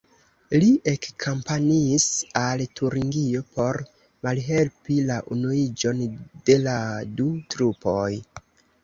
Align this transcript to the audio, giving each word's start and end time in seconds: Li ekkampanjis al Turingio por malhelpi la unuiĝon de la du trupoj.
Li 0.61 0.67
ekkampanjis 0.91 2.07
al 2.43 2.63
Turingio 2.79 3.41
por 3.57 3.79
malhelpi 4.29 4.97
la 5.11 5.19
unuiĝon 5.37 6.01
de 6.49 6.57
la 6.65 6.75
du 7.21 7.29
trupoj. 7.53 8.09